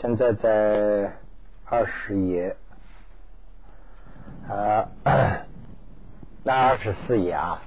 [0.00, 1.12] 现在在
[1.66, 2.56] 二十页
[4.48, 4.88] 啊，
[6.42, 7.60] 那二十四页啊。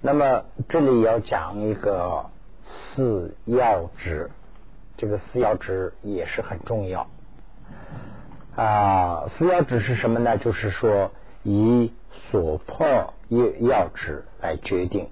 [0.00, 2.26] 那么这里要讲一个
[2.62, 4.30] 四要旨，
[4.96, 7.08] 这个四要旨也是很重要
[8.54, 9.26] 啊。
[9.36, 10.38] 四要旨是什么呢？
[10.38, 11.10] 就是说
[11.42, 11.92] 以
[12.30, 12.86] 所破
[13.30, 15.08] 要要旨来决定，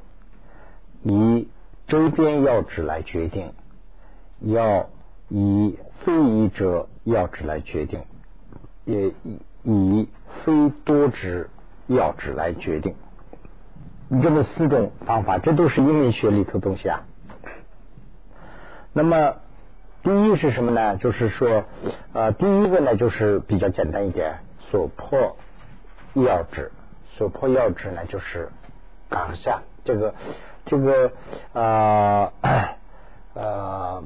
[1.03, 1.49] 以
[1.89, 3.53] 周边要旨来决定，
[4.41, 4.89] 要
[5.29, 8.01] 以非一者要旨来决定，
[8.85, 10.09] 也以以
[10.45, 11.49] 非多之
[11.87, 12.95] 要旨来决定。
[14.09, 17.03] 你这么四种方法，这都是英文学里头东西啊。
[18.93, 19.35] 那么
[20.03, 20.97] 第一是什么呢？
[20.97, 21.65] 就是说，
[22.13, 24.39] 呃，第一个呢，就是比较简单一点，
[24.71, 25.37] 所破
[26.15, 26.71] 要旨，
[27.09, 28.49] 所破要旨呢，就是
[29.09, 30.15] 当下这个
[30.65, 31.13] 这个
[31.53, 32.69] 呃呃
[33.35, 34.05] 呃，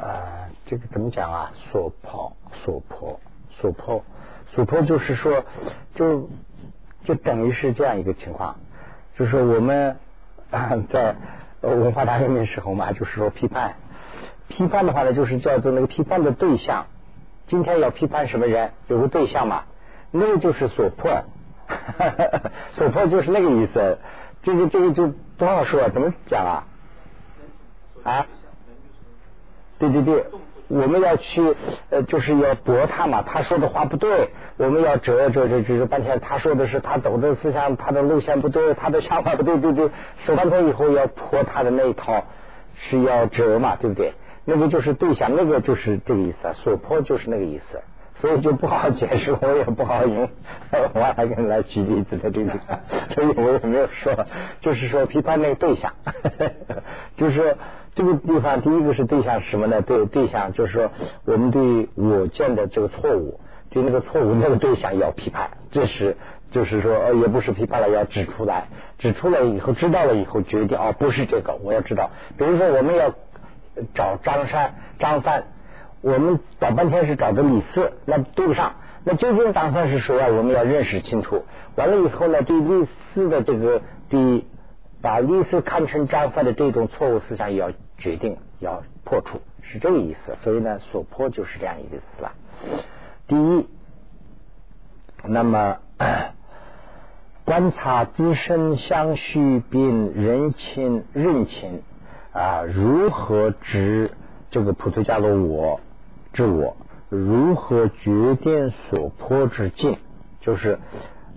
[0.00, 1.52] 呃这个怎么讲啊？
[1.70, 2.32] 所破
[2.64, 4.04] 所破所破
[4.54, 5.44] 所破，就是说，
[5.94, 6.28] 就
[7.04, 8.56] 就等于是这样一个情况。
[9.16, 9.96] 就是我们
[10.90, 11.16] 在
[11.60, 13.76] 文化大革命时候嘛，就是说批判，
[14.48, 16.86] 批判的话呢，就是叫做那个批判的对象。
[17.48, 19.64] 今天要批判什么人，有个对象嘛，
[20.10, 21.24] 那个就是所破，
[22.72, 23.98] 所破就是那个意思。
[24.42, 26.64] 这个这个就不好说，怎么讲啊？
[28.04, 28.26] 啊？
[29.90, 30.24] 对对对。
[30.68, 31.54] 我们要去
[31.90, 36.18] 呃，就是要驳他嘛，他说的话不对，我们要折折折折半天。
[36.18, 39.90] 他说的是他走的思想，他的路线不对，他的想法不对，对对，
[40.24, 42.24] 说半天以后要破他的那一套，
[42.74, 44.14] 是要折嘛，对不对？
[44.46, 47.78] 那个就是对象，那个就是这个意思，所破就是那个意思，
[48.22, 50.26] 所以就不好解释，我也不好用，
[50.94, 52.50] 我还跟来举例子在这里，
[53.14, 54.24] 所以我也没有说，
[54.62, 55.92] 就是说批判那个对象，
[57.18, 57.56] 就是。
[57.94, 59.82] 这个地方，第一个是对象是什么呢？
[59.82, 60.90] 对对象就是说，
[61.26, 66.16] 我们对我见的这个错误，对那个错误那个对象要批判，这是
[66.50, 72.10] 就是说，呃，也不是批判了，要指出来，指出来以后，知道了以后，决定哦，不是这个，我要知道。
[72.38, 73.12] 比如说，我们要
[73.94, 75.44] 找张三，张三，
[76.00, 78.76] 我们找半天是找的李四，那对不上。
[79.04, 80.28] 那究竟张三是谁啊？
[80.28, 81.44] 我们要认识清楚。
[81.76, 84.46] 完了以后呢，对李四的这个对。
[85.02, 90.36] 把李四看成张三的这种错误思想也，要决定要破除，是这个意思。
[90.42, 92.32] 所以呢，所破就是这样一个词了。
[93.28, 93.66] 第一，
[95.22, 95.78] 那么
[97.44, 101.82] 观察自身相续并人情认情
[102.32, 104.10] 啊，如何知
[104.50, 105.80] 这个普陀伽罗我
[106.32, 106.76] 知我？
[107.08, 109.98] 如何决定所破之境？
[110.40, 110.80] 就是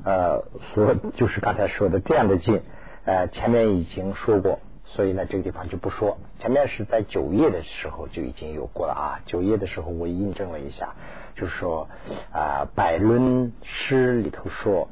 [0.03, 0.43] 呃，
[0.73, 2.61] 所就是刚才说的这样的境。
[3.03, 6.17] 呃，前面已经说过，所以呢，这个地方就不说。
[6.39, 9.19] 前面是在九页的时候就已经有过了啊。
[9.25, 10.93] 九页的时候我印证了一下，
[11.35, 11.87] 就是说
[12.31, 14.87] 啊，《百论诗》里头说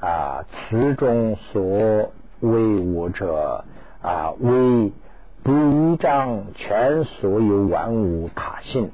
[0.00, 1.62] 啊，此中所
[2.40, 3.64] 谓我者
[4.02, 4.92] 啊，为
[5.42, 8.90] 不依仗全所有万物他性，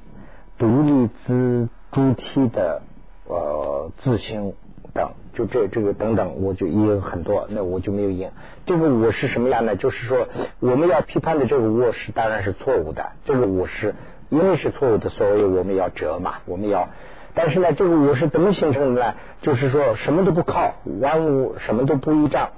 [0.58, 2.82] 独立自主体的
[3.26, 4.54] 呃自性。
[4.94, 8.28] 等就这这个等等，我就也有很多，那我就没有印。
[8.66, 9.76] 这个我是什么样呢？
[9.76, 10.28] 就是说，
[10.60, 13.12] 我们要批判的这个我是当然是错误的。
[13.24, 13.94] 这个我是
[14.28, 16.88] 因为是错误的，所以我们要折嘛，我们要。
[17.34, 19.14] 但是呢，这个我是怎么形成的呢？
[19.40, 22.50] 就是说什么都不靠，万物什么都不依仗，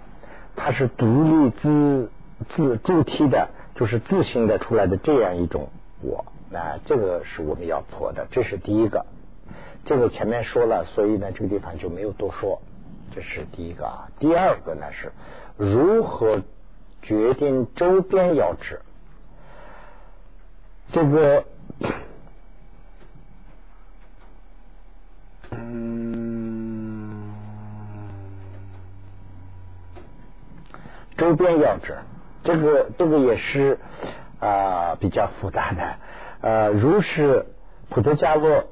[0.56, 2.10] 它是独立自
[2.48, 5.68] 自主体的，就是自行的出来的这样一种
[6.02, 6.24] 我。
[6.50, 9.06] 那这个是我们要破的，这是第一个。
[9.84, 12.60] 这个前面说了，所以呢，这个地方就没有多说。
[13.14, 14.08] 这是第一个啊。
[14.18, 15.12] 第二个呢是
[15.56, 16.40] 如何
[17.02, 18.80] 决定周边要旨？
[20.90, 21.44] 这个，
[25.50, 27.34] 嗯，
[31.18, 31.98] 周边要旨，
[32.42, 33.78] 这个这个也是
[34.40, 35.96] 啊比较复杂的。
[36.40, 37.46] 呃，如是
[37.90, 38.64] 普陀伽罗。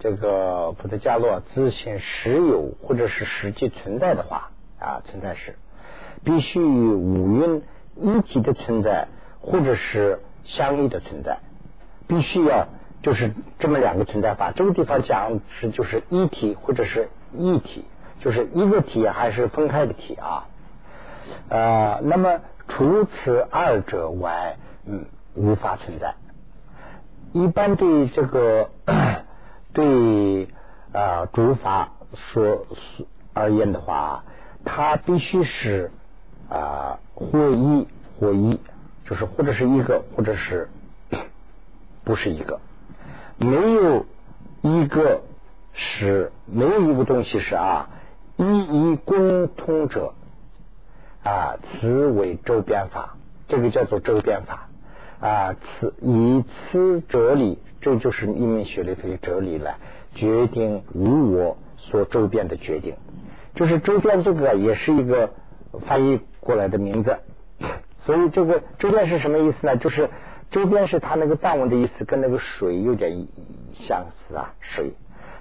[0.00, 5.56] 这个普特伽罗自行实有或者是实际存在的话啊，存在是
[6.22, 7.62] 必须与五蕴
[7.96, 9.08] 一体的存在，
[9.40, 11.38] 或者是相异的存在，
[12.06, 12.68] 必须要
[13.02, 14.52] 就是这么两个存在法。
[14.52, 17.84] 这个地方讲是就是一体或者是一体，
[18.20, 20.46] 就是一个体还是分开的体啊？
[21.48, 26.14] 呃，那么除此二者外，嗯，无法存在。
[27.32, 28.70] 一般对这个。
[29.78, 30.48] 对
[30.92, 32.66] 啊，主法说
[33.32, 34.24] 而言的话，
[34.64, 35.92] 它必须是
[36.48, 37.86] 啊或一
[38.18, 38.58] 或一，
[39.04, 40.68] 就是或者是一个，或者是
[42.02, 42.58] 不是一个，
[43.36, 44.04] 没有
[44.62, 45.20] 一个
[45.72, 47.88] 是没有一个东西是啊
[48.36, 50.12] 一一共通者
[51.22, 53.16] 啊，此为周边法，
[53.46, 54.64] 这个叫做周边法。
[55.20, 59.78] 啊，此以此哲理，这就是一门学里头的哲理了
[60.14, 62.94] 决定无我所周边的决定，
[63.54, 65.30] 就是周边这个也是一个
[65.86, 67.16] 翻译过来的名字，
[68.04, 69.76] 所以这个周边是什么意思呢？
[69.78, 70.10] 就是
[70.50, 73.26] 周边是它那个藏文的意思，跟那个水有点
[73.74, 74.92] 相似啊，水。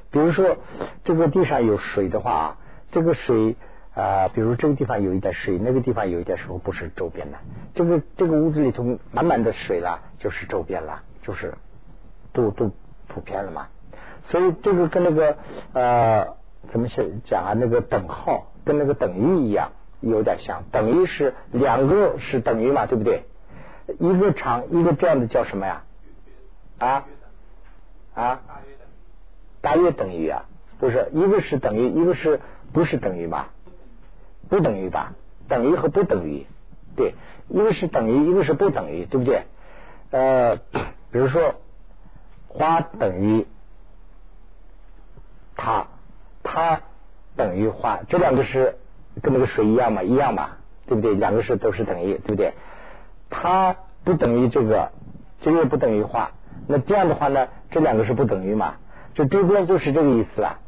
[0.09, 0.55] 比如说
[1.03, 2.57] 这个地上有水的话，
[2.93, 3.57] 这个水
[3.93, 7.37] 啊，比如这个地方有一点水，那个地方有一点水，不是周边的。
[7.73, 11.53] 这个这个屋子里头满满的水了，就是周边了，就是
[12.37, 12.71] 都都
[13.07, 13.67] 普遍了嘛。
[14.25, 15.37] 所以这个跟那个
[15.73, 16.35] 呃，
[16.69, 17.53] 怎么讲讲啊？
[17.55, 20.63] 那个等号跟那个等于一样，有点像。
[20.71, 23.23] 等于是两个是等于嘛，对不对？
[23.99, 25.83] 一个长一个这样的叫什么呀？
[26.77, 27.05] 啊
[28.13, 28.41] 啊？
[29.61, 30.45] 大约等于啊？
[30.79, 32.39] 不是，一个是等于，一个是
[32.71, 33.49] 不是等于吧？
[34.49, 35.13] 不等于吧？
[35.47, 36.45] 等于和不等于，
[36.95, 37.15] 对，
[37.47, 39.43] 一个是等于，一个是不等于，对不对？
[40.11, 40.57] 呃，
[41.11, 41.55] 比如说
[42.57, 43.45] 花等于
[45.55, 45.85] 它，
[46.41, 46.81] 它
[47.35, 48.75] 等于花，这两个是
[49.21, 50.01] 跟那个水一样嘛？
[50.01, 50.49] 一样嘛？
[50.87, 51.13] 对不对？
[51.13, 52.53] 两个是都是等于，对不对？
[53.29, 54.91] 它不等于这个，
[55.41, 56.31] 这个不等于花，
[56.67, 58.75] 那这样的话呢，这两个是不等于嘛？
[59.13, 60.59] 就这周边就是这个意思了。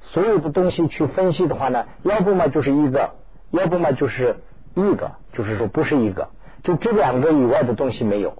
[0.00, 3.10] 所有的东西去分析的话呢，要不嘛就是一个，
[3.50, 4.36] 要不嘛就是
[4.74, 6.28] 一个，就是说不是一个，
[6.62, 8.30] 就这两个以外的东西没有。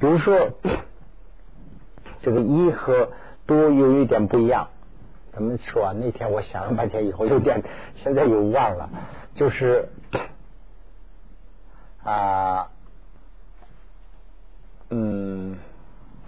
[0.00, 0.50] 比如说，
[2.22, 3.08] 这个一和
[3.46, 4.68] 多有一点不一样。
[5.32, 5.92] 怎么说啊？
[5.94, 7.62] 那天我想了半天以后，有点
[7.96, 8.90] 现在又忘了，
[9.34, 9.88] 就是
[12.04, 12.68] 啊，
[14.90, 15.56] 嗯。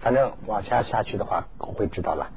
[0.03, 2.31] 反正往下下去的话，会知道了。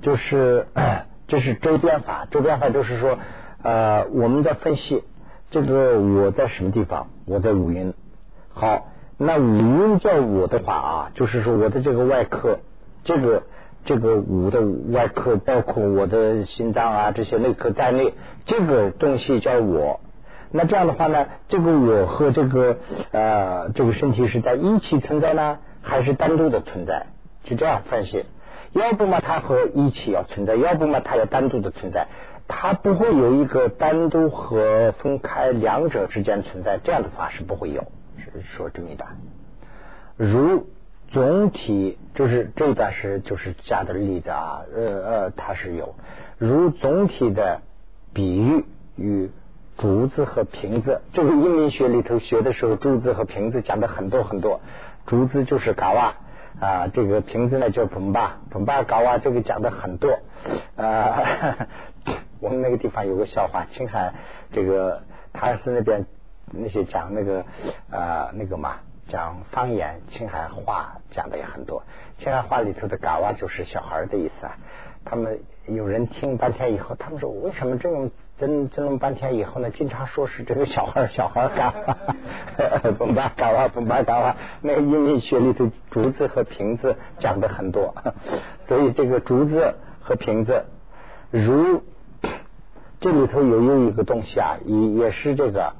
[0.00, 0.66] 就是
[1.28, 3.18] 这是周边法，周边法就是说，
[3.62, 5.04] 呃，我们在分析
[5.50, 7.92] 这个我在什么地方，我在五音。
[8.54, 8.86] 好，
[9.18, 12.60] 那五音叫我的话啊，就是说我的这个外壳，
[13.04, 13.42] 这个
[13.84, 14.60] 这个五的
[14.90, 18.14] 外科，包括我的心脏啊这些内科在内，
[18.46, 20.00] 这个东西叫我。
[20.50, 22.78] 那这样的话呢，这个我和这个
[23.12, 25.58] 呃这个身体是在一起存在呢？
[25.82, 27.06] 还是单独的存在，
[27.42, 28.24] 就这样分析。
[28.72, 32.06] 要不嘛，它和一起要存在；要不嘛，它要单独的存在。
[32.48, 37.84] 它不会有一个单独和分开两者之间存在，这样的话是不会有。
[38.18, 39.10] 是说这么一段。
[40.16, 40.66] 如
[41.14, 45.94] 总体就是这段是就是加的例子啊，呃呃，它是有
[46.38, 47.60] 如总体的
[48.12, 48.64] 比喻
[48.96, 49.30] 与
[49.76, 51.02] 竹子和瓶子。
[51.12, 54.60] 这个英文学里头学的时候，竹子和瓶子讲的很多很多。
[55.06, 56.14] 竹子就是嘎哇
[56.60, 60.18] 啊，这个瓶子呢叫蓬巴，蓬巴嘎哇，这个讲的很多。
[60.74, 61.68] 呃，
[62.40, 64.12] 我们那个地方有个笑话，青海
[64.50, 66.06] 这个他是那边
[66.50, 67.44] 那些讲那个
[67.92, 68.78] 呃那个嘛，
[69.08, 71.82] 讲方言，青海话讲的也很多。
[72.18, 74.56] 青海话里头的嘎哇就是小孩的意思啊。
[75.04, 78.10] 他们有人听半天以后，他们说为什么这种？
[78.36, 81.72] 争争论半天以后呢，经常说是这个小孩小孩嘎，
[82.98, 87.94] 蹦吧嘎哇蹦吧嘎哇，那个英语学里头竹子和瓶子讲的很多，
[88.66, 90.64] 所以这个竹子和瓶子，
[91.30, 91.84] 如
[93.00, 95.72] 这里头有有一个东西啊，也也是这个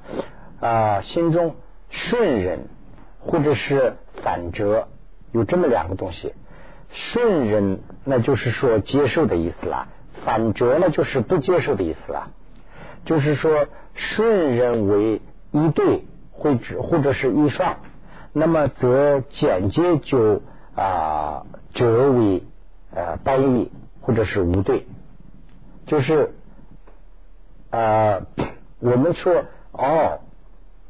[0.61, 1.57] 啊，心中
[1.91, 2.69] 顺人
[3.27, 4.89] 或者是反折，
[5.33, 6.35] 有这么两个东西，
[6.91, 9.89] 顺人那就是说接受的意思啦，
[10.25, 12.29] 反折呢就是不接受的意思啦。
[13.05, 17.77] 就是说，顺人为一对，或者或者是一双，
[18.33, 20.41] 那么则简介就
[20.75, 22.43] 啊折为
[22.95, 24.87] 呃单一，或者是无对。
[25.87, 26.33] 就是
[27.71, 28.23] 啊，
[28.81, 30.21] 我们说哦，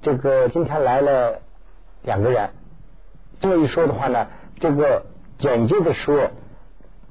[0.02, 1.40] 这个今天来了
[2.04, 2.50] 两个人，
[3.40, 4.28] 这么一说的话呢，
[4.60, 5.04] 这个
[5.38, 6.30] 简介的说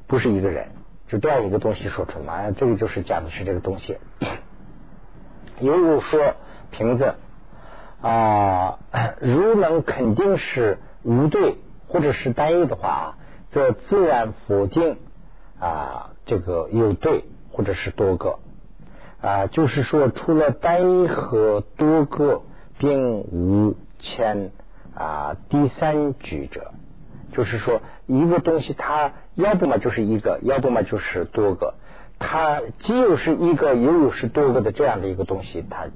[0.07, 0.67] 不是一个人，
[1.07, 3.97] 就这样一个东西说出来，这个就是讲的是这个东西。
[5.59, 6.35] 犹如说
[6.71, 7.15] 瓶子
[8.01, 8.79] 啊，
[9.19, 11.57] 如能肯定是无对
[11.88, 13.17] 或者是单一的话，
[13.51, 14.97] 则自然否定
[15.59, 18.39] 啊这个有对或者是多个
[19.21, 22.41] 啊，就是说除了单一和多个，
[22.77, 24.51] 并无牵
[24.95, 26.71] 啊第三举者，
[27.31, 31.75] 就是说一个东西它要不嘛就是一个，要不嘛就是多个。
[32.19, 35.88] 它既有是一个，又有是多个的这样的一个东西，它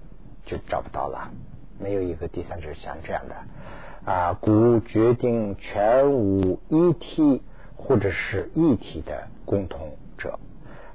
[0.45, 1.31] 就找不到了。
[1.79, 7.43] 没有一个第三者像这样的啊，故决定全无一体
[7.75, 10.39] 或者是一体的共同者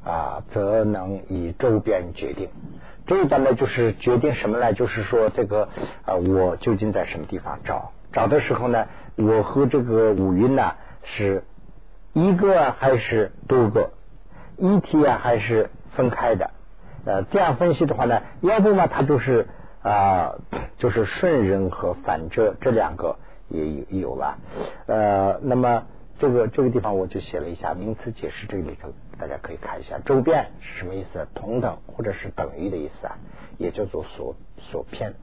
[0.05, 2.49] 啊，则能以周边决定。
[3.07, 4.73] 这一般呢，就是决定什么呢？
[4.73, 5.69] 就是说这个
[6.05, 7.93] 啊，我究竟在什么地方找？
[8.13, 11.45] 找的时候呢，我和这个五蕴呢是
[12.13, 13.91] 一个还是多个？
[14.57, 16.51] 一体啊还是分开的？
[17.05, 19.49] 呃，这样分析的话呢，要不嘛，它就是
[19.83, 20.35] 啊，
[20.79, 23.17] 就是顺人和反折这两个
[23.49, 24.39] 也有有了。
[24.87, 25.85] 呃，那么
[26.23, 31.27] 这个这个地方我就写了一下名词解释，这里头大家可以看一下，周边是什么意思？
[31.35, 33.19] 同等或者是等于的意思啊，
[33.59, 35.15] 也叫做所所偏。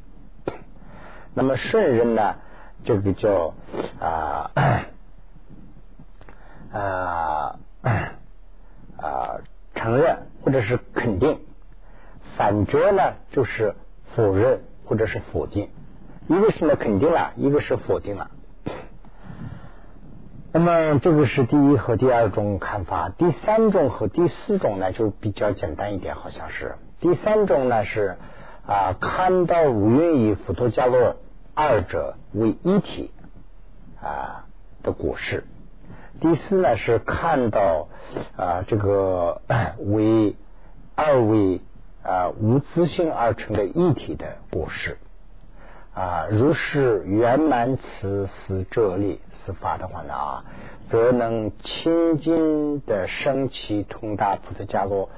[1.33, 2.35] 那么顺人呢，
[2.83, 3.53] 这个叫
[4.01, 4.51] 啊
[6.73, 7.59] 啊
[8.97, 9.39] 啊
[9.75, 11.39] 承认或者是肯定。
[12.35, 13.73] 反折呢，就是
[14.17, 15.69] 否认或者是否定，
[16.27, 18.31] 一个是呢肯定了，一个是否定了。
[20.51, 28.17] 那么这个是第一和第二种看法，第三种和第四种呢就比较简单一点，好像是第三种呢是
[28.65, 31.17] 啊看到五蕴与佛陀伽罗
[31.53, 33.11] 二者为一体
[34.01, 34.45] 啊
[34.83, 35.43] 的果实，
[36.19, 37.87] 第四呢是看到
[38.35, 39.41] 啊这个
[39.79, 40.35] 为
[40.95, 41.61] 二位。
[42.01, 44.97] 啊，无自性而成的一体的果实
[45.93, 50.45] 啊，如是圆满此思这力是法的话呢啊，
[50.89, 55.09] 则能清净的升起通达菩萨伽罗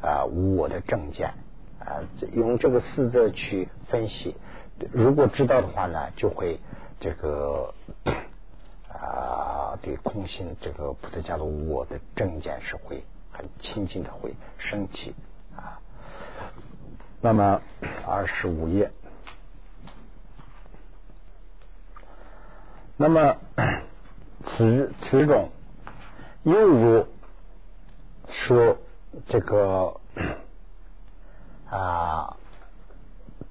[0.00, 1.34] 啊无我的正见
[1.80, 2.00] 啊，
[2.32, 4.36] 用这个四字去分析，
[4.92, 6.58] 如果知道的话呢，就会
[7.00, 7.74] 这个
[8.88, 15.14] 啊对空性这个菩萨伽罗无我的正见是会很清净的会升起
[15.54, 15.80] 啊。
[17.20, 17.60] 那么
[18.06, 18.90] 二十五页，
[23.02, 23.34] 那么
[24.44, 25.48] 此此种
[26.42, 27.06] 又如
[28.28, 28.76] 说
[29.26, 29.94] 这个
[31.70, 32.36] 啊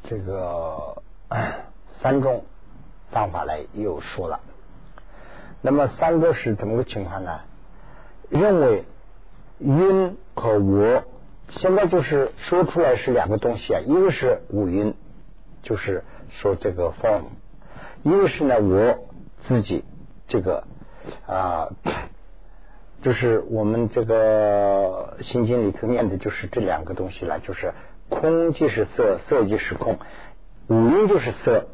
[0.04, 1.02] 这个
[2.00, 2.46] 三种
[3.10, 4.40] 方法来又说了，
[5.64, 7.40] 那么三个是怎么个情况呢？
[8.30, 8.86] 认为
[9.58, 11.04] 因和我。
[11.50, 14.94] 现在就是说出来是两个东西啊，一个是五音，
[15.64, 17.24] 就是说这个 form，
[18.04, 19.09] 一个是呢我
[19.48, 19.84] 自己
[20.28, 20.64] 这个
[21.26, 21.70] 啊，
[23.02, 27.74] 就是我们这个心经里头念的就是这两个东西了，就是
[28.10, 29.98] 空即是色，色即是空，
[30.68, 31.68] 五音就是色，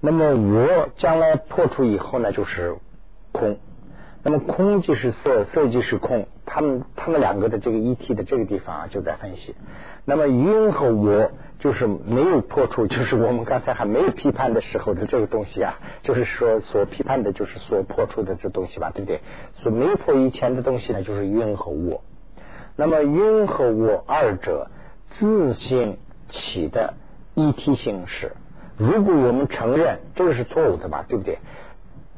[0.00, 2.76] 那么我将来破除以后呢，就是
[3.32, 3.58] 空。
[4.22, 9.54] 那么空即是色，色即是空，他们他们两个的这个一体的这个地方啊，就在分析。
[10.04, 19.20] 那么因和我就是没有破除，就是我们刚才还没有批判的时候的这个东西啊，就是说所批判的就是所破除的这东西吧，对不对？
[19.54, 22.02] 所没破以前的东西呢，就是因和我。
[22.76, 24.70] 那么因和我二者
[25.18, 25.98] 自性
[26.28, 26.94] 起的
[27.34, 28.32] 一体性是，
[28.76, 31.38] 如果我们承认这个是错误的吧，对不对？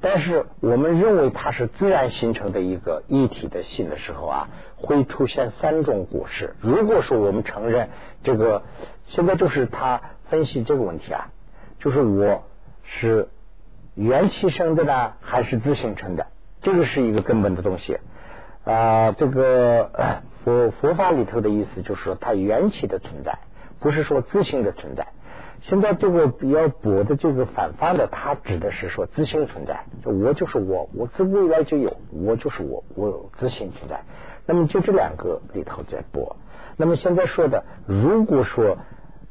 [0.03, 6.57] 但是我们认为它是自然形成的一个一体的性的时候啊，会出现三种果实。
[6.61, 7.89] 如果说我们承认
[8.25, 8.65] 这个，
[9.07, 11.31] 现在就是他分析这个问题啊，
[11.79, 12.43] 就是我
[12.83, 13.29] 是
[13.95, 16.27] 元气生的呢，还是自形成的？
[16.63, 17.99] 这个是一个根本的东西
[18.65, 19.13] 啊。
[19.13, 19.89] 这个
[20.45, 23.39] 佛佛法里头的意思就是说，它元气的存在，
[23.79, 25.07] 不是说自性的存在。
[25.63, 34.03] 现在这个比较薄的这个反方的，它指的是说自信存在，就我就是我，我自古以来就有，我就是我，我有自信存在。
[34.45, 36.37] 那么就这两个里头在播。
[36.77, 38.77] 那么现在说的，如果说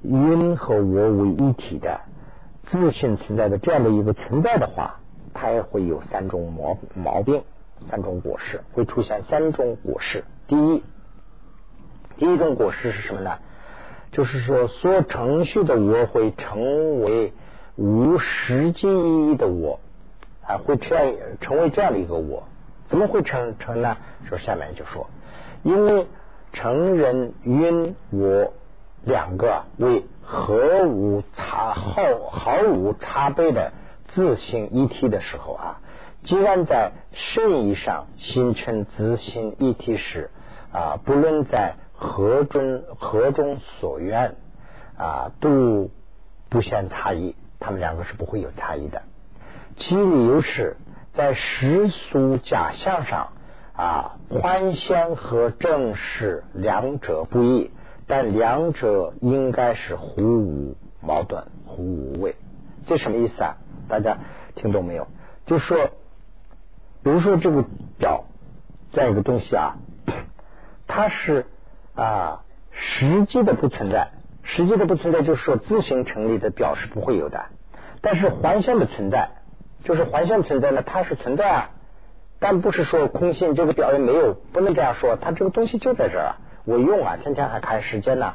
[0.02, 2.00] 因和我为一体的
[2.64, 5.02] 自信存在的这样的一个存在的话，
[5.34, 7.44] 它也会有三种毛毛病，
[7.90, 10.24] 三种果实会出现三种果实。
[10.48, 10.84] 第一，
[12.16, 13.32] 第一种果实是什么呢？
[14.12, 17.32] 就是说，所程序的我会成为
[17.78, 19.80] 无实际意义的我
[20.46, 22.44] 啊，会这样成为这样的一个我，
[22.90, 23.96] 怎么会成成呢？
[24.28, 25.10] 说下面就说，
[25.64, 26.08] 因为
[26.52, 28.52] 成人因我
[29.06, 30.54] 两个为毫
[30.86, 33.72] 无差毫毫无差别的
[34.10, 35.80] 自性一体的时候啊，
[36.26, 40.30] 既然在圣意上形成自性一体时
[40.74, 41.76] 啊，不论在。
[42.04, 44.36] 何中何中所愿
[44.98, 45.92] 啊，都
[46.50, 49.04] 不相差异，他们两个是不会有差异的。
[49.78, 50.78] 其理由是
[51.14, 53.34] 在世俗假象上
[53.74, 57.70] 啊，幻象和正实两者不异，
[58.08, 62.36] 但两者应该是互无矛盾、互无畏。
[62.88, 63.58] 这什么意思啊？
[63.88, 64.18] 大家
[64.56, 65.08] 听懂没有？
[65.46, 65.92] 就说，
[67.04, 67.64] 比如说这个
[68.00, 68.24] 表
[68.92, 69.78] 这样一个东西啊，
[70.88, 71.46] 它是
[71.96, 74.10] 啊实际的不存在，
[74.44, 77.46] 实际的不存在，就是说自行成立的表是不会有的。
[78.02, 79.30] 但是环相的存在，
[79.84, 81.70] 就是环相存在呢，它是存在啊，
[82.40, 88.34] 但不是说空性这个表也没有，不能这样说，它这个东西就在这儿啊，我用啊，天天还看时间呢。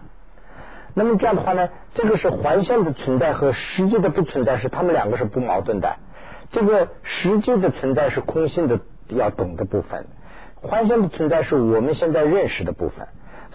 [0.95, 5.97] 那么这样的话呢，这个是环相的存在和实际的不存在是他们两个是不矛盾的。
[6.53, 10.07] 这个实际的存在是空性的要懂的部分，
[10.55, 13.09] 环相的存在是我们现在认识的部分。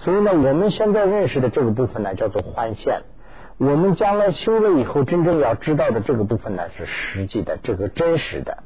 [0.03, 3.01] 所以呢，我们现在认识的这个部分呢，叫做环现。
[3.57, 8.63] 我们将来修了以后，真正要知道的这个部分呢，是实际的，这个真实的。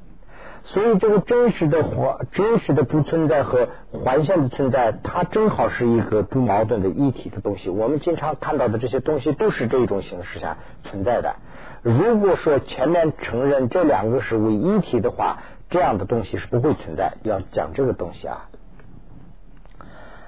[0.63, 7.69] 所以，这个真实的环、真实的不存在和环线的存在，它正好是一个不矛盾的一体的东西。
[7.69, 11.35] 我们经常看到的这些东西，都是这种形式下存在的。
[11.83, 15.37] 如果说前面承认这两个是为一体的话，
[15.69, 17.13] 这样的东西是不会存在。
[17.23, 18.49] 要讲这个东西啊，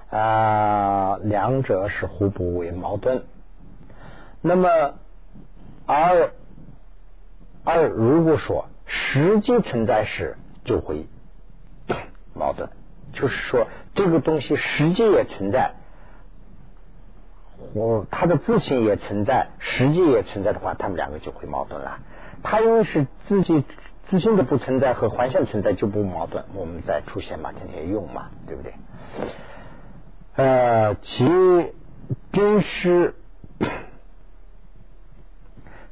[0.09, 3.23] 啊，两者是互不为矛盾。
[4.41, 4.95] 那么，
[5.85, 6.31] 而
[7.63, 8.65] 而如果说。
[8.89, 11.07] 实际存在时就会
[12.33, 12.69] 矛盾，
[13.11, 15.73] 就是说这个东西实际也存在，
[17.73, 21.99] 我它的自信也存在，实际也存在的话，他们两个就会矛盾了。
[22.43, 23.65] 它因为是自己
[24.07, 28.71] 自信的不存在和环象存在就不矛盾，我们再出现嘛，天天用嘛，对不对？
[30.37, 31.25] 呃，其
[32.31, 33.15] 真实。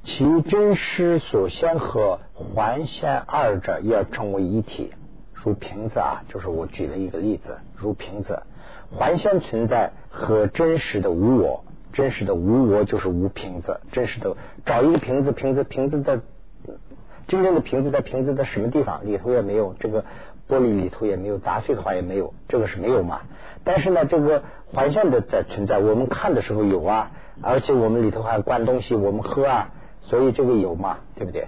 [0.07, 4.93] 其真实所先和环现二者要成为一体，
[5.33, 8.43] 如瓶子啊，就是我举了一个例子，如瓶子，
[8.91, 16.19] 环现存在和真实的无我，真实的无我就是无瓶子，真实的找一个瓶子，瓶子瓶子在
[17.27, 19.03] 真正的瓶子在瓶子的什么地方？
[19.05, 20.05] 里头也没有，这个
[20.47, 23.21] 玻璃里头也没有砸碎的话也没有，这个是没有嘛？
[23.65, 29.71] 但是呢，这个环现的在存在，我们看的时候有啊，而且我们里头还灌东西，我们喝啊。
[30.07, 31.47] 所以这个有嘛，对不对？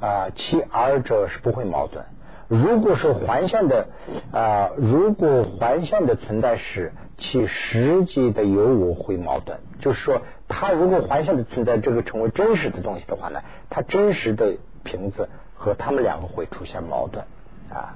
[0.00, 2.02] 啊，其二者是不会矛盾。
[2.48, 3.88] 如果是环相的
[4.32, 9.58] 啊，如果环相的存在时，其实际的有我会矛盾。
[9.80, 17.22] 就是说，它如果环相的存在，这个成为真实的东西的话呢，它真实的瓶子和他们两个会出现矛盾
[17.70, 17.94] 啊。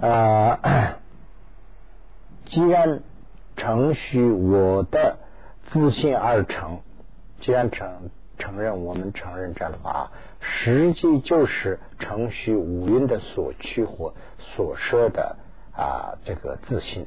[0.00, 0.58] 啊，
[2.48, 3.00] 既然
[3.56, 5.16] 程序我的
[5.70, 6.80] 自信而成，
[7.40, 8.10] 既然承。
[8.40, 15.34] 承认，我们承认这样的话，实际就是程序五蕴的所趋或所设的
[15.72, 17.06] 啊，这个自信。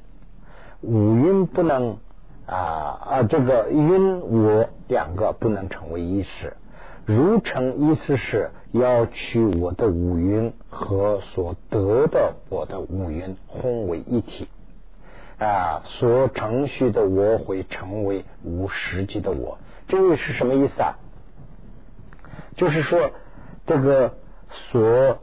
[0.81, 1.99] 五蕴不能
[2.45, 6.57] 啊啊，这个蕴我两个不能成为一识。
[7.05, 14.49] 如成意思是要取我的五蕴和所得的我的五蕴混为一体
[15.41, 19.57] 啊，所程序的我会成为无实际的我。
[19.87, 20.93] 这个是什么意思啊？
[22.55, 23.09] 就是说，
[23.65, 24.13] 这个
[24.51, 25.17] 所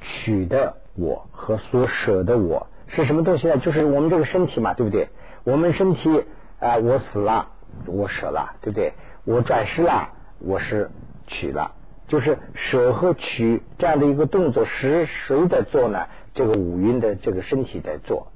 [0.00, 3.56] 取的我和所舍的我是什么东西呢？
[3.58, 5.08] 就是我们这个身体嘛，对不对？
[5.42, 6.24] 我们身体
[6.60, 7.48] 啊，我死了，
[7.86, 8.92] 我舍了，对不对？
[9.24, 10.88] 我转世了，我是
[11.26, 11.72] 取了，
[12.06, 16.06] 就是舍和取这样的一个动作是谁在做呢？
[16.32, 18.28] 这个五蕴的这个身体在做。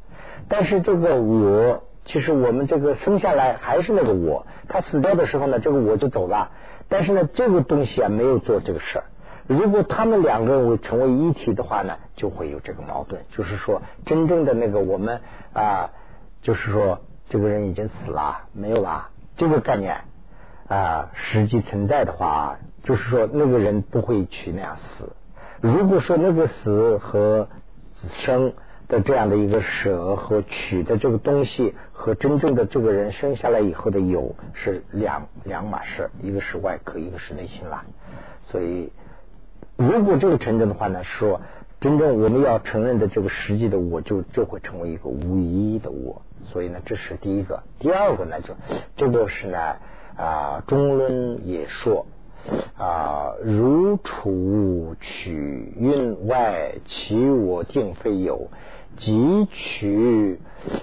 [0.49, 6.51] 但是这个我，其实我们这个生下来还是那个我，他死掉的时候呢，这个我就走了。
[6.89, 9.05] 但是呢，这个东西啊没有做这个事儿。
[9.47, 13.23] 如果他们两个为成为一体的话呢，就会有这个矛盾。
[13.31, 15.21] 就是说，真正的那个我们
[15.55, 15.91] 啊，
[16.43, 19.97] 就是说这个人已经死了，没有了这个概念
[20.69, 25.11] 啊，实际存在的话，就是说那个人不会去那样死。
[25.61, 27.49] 如果说那个死和
[28.25, 28.53] 生。
[29.01, 37.85] 这样的一个舍和取的这个东西，和真正的这个人生下来以后的有是两两码事，一个是外壳，一个是内心啦。
[38.45, 38.91] 所以，
[39.77, 41.41] 如果这个成真的话呢，说
[41.81, 46.23] 真正我们要承认的这个实际的我，就就会成为一个无一的我。
[46.53, 47.63] 所以呢，这是第一个。
[47.79, 48.55] 第二个呢，就
[48.97, 49.59] 这个是呢
[50.17, 52.07] 啊，中论也说。
[52.77, 58.51] 啊，如处取运外，其我定非有；
[58.97, 60.41] 即取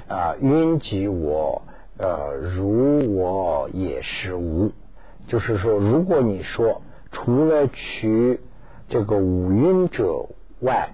[0.08, 1.62] 啊因即我，
[1.98, 4.72] 呃，如我也是无。
[5.28, 8.40] 就是说，如果你说除了取
[8.90, 10.26] 这个五蕴者
[10.60, 10.90] 外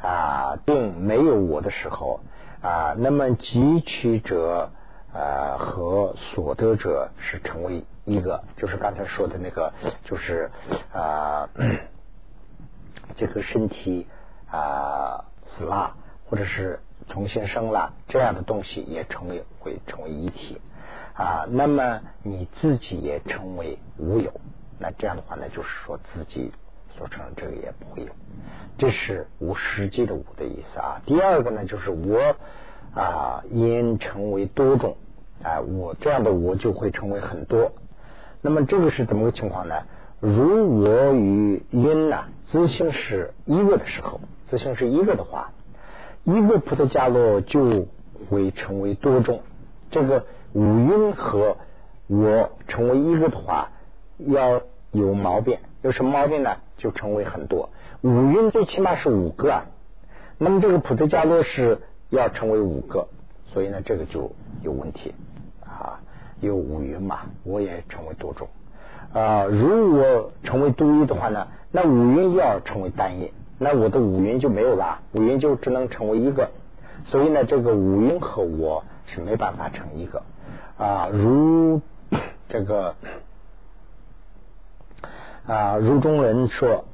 [0.00, 2.20] 啊，并没有我的时候
[2.62, 4.70] 啊，那么汲取者
[5.12, 7.84] 啊和所得者是成为。
[8.08, 9.70] 一个就是刚才说的那个，
[10.02, 10.50] 就是
[10.94, 11.46] 啊
[13.18, 14.06] 这个身体
[14.50, 15.26] 啊
[15.58, 15.96] 死了，
[16.30, 20.60] 或者是重新生了，这样的东西也成为会成为一体
[21.14, 21.44] 啊。
[21.50, 24.32] 那么你自己也成为无有，
[24.78, 26.52] 那这样的话呢，就是说自己
[26.96, 28.12] 所成这个也不会有。
[28.78, 31.02] 这是无实际的无的意思啊。
[31.04, 32.36] 第二个呢，就是我
[32.94, 34.96] 啊因成为多种
[35.42, 37.72] 啊，我这样的我就会成为很多。
[38.40, 39.74] 那么这个是怎么个情况呢？
[40.20, 45.52] 如我与因呐，自性是一个的时候，自性是一个的话，
[46.24, 47.86] 一个菩提伽罗就
[48.30, 49.42] 会成为多种。
[49.90, 51.56] 这个五蕴和
[52.06, 53.70] 我成为一个的话，
[54.18, 56.56] 要有毛病，有什么毛病呢？
[56.78, 57.68] 就成为很多。
[58.00, 59.66] 五蕴最起码是五个，啊，
[60.38, 63.08] 那么这个菩提伽罗是要成为五个，
[63.52, 64.30] 所以呢，这个就
[64.62, 65.12] 有问题
[65.60, 66.00] 啊。
[66.40, 68.48] 有五蕴嘛，我也成为多种。
[69.12, 76.48] 啊，如果成为独一的话呢，那五蕴要成为单一，那我的五蕴就没有了，五蕴就只能成为一个。
[77.06, 80.22] 所以呢，这个五蕴和我是没办法成一个
[80.78, 81.08] 啊。
[81.12, 81.80] 如
[82.48, 82.94] 这个
[85.46, 86.84] 啊，如中人说：“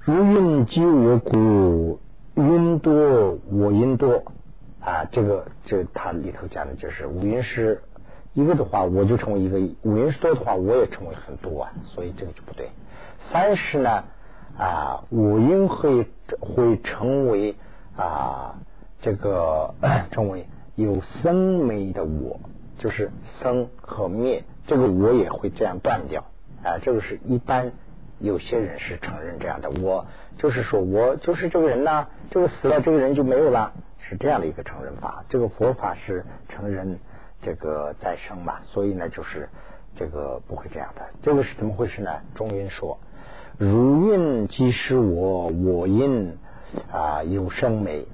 [0.00, 2.00] 如运即我故，
[2.34, 4.22] 云多我因多。”
[4.80, 7.82] 啊，这个这它里头讲的就是五蕴是。
[8.34, 11.72] 一个的话，我就成为一个；五音是多的话，我也成为很多啊。
[11.86, 12.68] 所以这个就不对。
[13.30, 14.04] 三是呢
[14.58, 16.06] 啊，五音会
[16.40, 17.54] 会成为
[17.96, 18.56] 啊
[19.00, 19.74] 这个
[20.10, 22.40] 成为有生灭的我，
[22.78, 26.24] 就是生和灭，这个我也会这样断掉
[26.62, 26.78] 啊。
[26.82, 27.72] 这个是一般
[28.18, 30.06] 有些人是承认这样的，我
[30.38, 35.24] 就是说我就是这个人呐，这个死了，这个人就没有了，是这样的一个承认法。
[35.28, 36.98] 这个佛法是承认。
[37.42, 39.48] 这个再生嘛，所以呢，就是
[39.94, 41.02] 这个不会这样的。
[41.22, 42.10] 这个是怎么回事呢？
[42.34, 42.98] 中音说
[43.58, 46.36] ：“如运即是我，我因
[46.92, 48.06] 啊有生美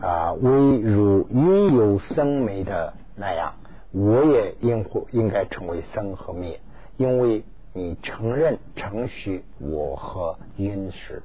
[0.00, 3.54] 啊，为如因有生美的那样，
[3.90, 6.60] 我也应会应该成为生和灭，
[6.96, 11.22] 因为你承认程序我和因是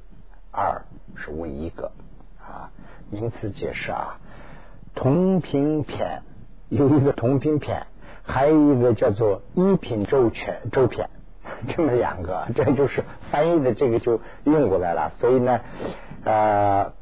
[0.50, 0.82] 二
[1.16, 1.90] 是为一个
[2.38, 2.70] 啊。
[3.10, 4.18] 名词解释啊，
[4.94, 6.22] 同频篇。”
[6.70, 7.86] 有一个同频篇，
[8.22, 11.08] 还有一个叫做一品周全周篇，
[11.74, 15.12] 这么两个，这就是翻译的这个就用过来了。
[15.18, 15.60] 所以呢，
[16.24, 16.92] 呃，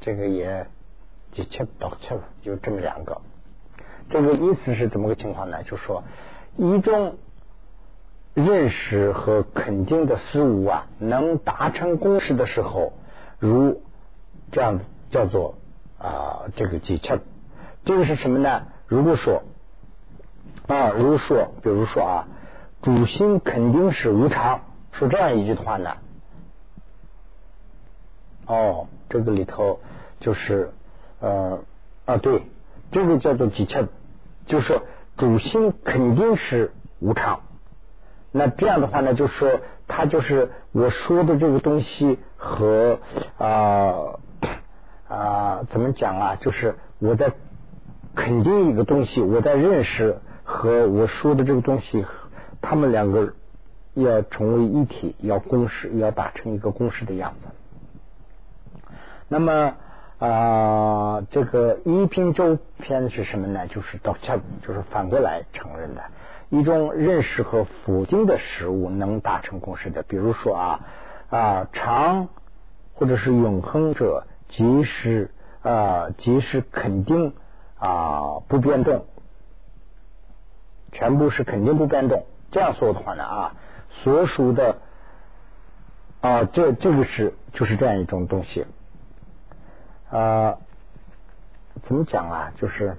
[0.00, 0.66] 这个也
[1.32, 3.20] 几切到切了，就这么两个。
[4.10, 5.62] 这个意思是怎么个情况呢？
[5.62, 6.04] 就说
[6.56, 7.16] 一种
[8.34, 12.92] 认识和肯定的事物啊，能达成共识的时候，
[13.38, 13.80] 如
[14.50, 15.54] 这样叫做
[15.98, 17.20] 啊，这个几千，
[17.84, 18.66] 这个是什么呢？
[18.86, 19.42] 如果说
[20.66, 22.28] 啊，如果说，比如说啊，
[22.82, 24.60] 主心肯定是无常，
[24.92, 25.96] 说这样一句话呢，
[28.46, 29.80] 哦，这个里头
[30.20, 30.72] 就是
[31.20, 31.60] 呃
[32.04, 32.42] 啊，对，
[32.90, 33.86] 这个叫做几切，
[34.46, 34.80] 就是
[35.16, 37.40] 主心肯定是无常。
[38.30, 42.98] 那这样的话呢，就是说，他就是我说的这个东西和
[43.38, 44.18] 啊
[45.08, 46.36] 啊，怎么讲啊？
[46.36, 47.32] 就是我在。
[48.14, 52.04] 肯定一个东西，我在认识和我说的这个东西，
[52.62, 53.34] 他们两个
[53.92, 57.48] 要成为一体，要共识，要达成一个共识的样子。
[59.28, 59.74] 那么
[60.18, 63.66] 啊，这个一品周篇是什么呢？
[63.66, 66.02] 就是倒恰，就是反过来承认的
[66.48, 70.02] 一种认识和否定的事物能达成共识的。
[70.02, 70.80] 比如说啊
[71.28, 72.28] 啊，常
[72.94, 77.34] 或者是永恒者，即使啊，即使肯定。
[77.84, 79.06] 啊，不变动，
[80.92, 82.24] 全部是肯定不变动。
[82.52, 83.54] 这样说的话呢，啊，
[83.88, 84.76] 所属的
[86.20, 88.66] 啊，这这个是就是这样一种东西。
[90.10, 90.58] 啊，
[91.82, 92.52] 怎么讲啊？
[92.60, 92.96] 就是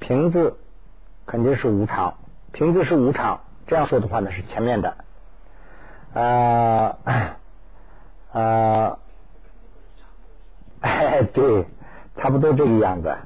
[0.00, 0.58] 瓶子
[1.24, 2.14] 肯定是无常，
[2.50, 3.40] 瓶子是无常。
[3.68, 4.96] 这样说的话呢，是前面的。
[6.12, 6.98] 啊
[8.32, 8.98] 啊。
[10.80, 11.64] 哎， 对，
[12.16, 13.16] 差不多这个样子。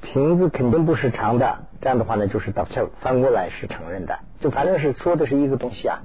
[0.00, 5.98] 瓶子肯定不是长的，这样的话呢，就是倒切翻过来是承认的，就反正是说的是一个东西啊。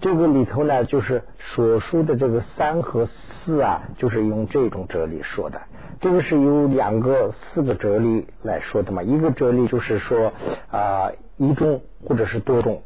[0.00, 5.60] 这个里头呢，就是所说的这个三和四啊，就是用这种哲理说的。
[6.00, 9.02] 这个是由两个、四个哲理来说的嘛。
[9.02, 10.32] 一个哲理就是说
[10.70, 12.82] 啊，一种或者是多种；